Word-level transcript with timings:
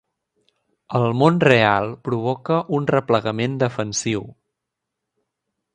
El 0.99 1.03
món 1.19 1.37
real 1.47 1.91
provoca 2.07 2.59
un 2.79 2.89
replegament 2.95 3.61
defensiu. 3.65 4.27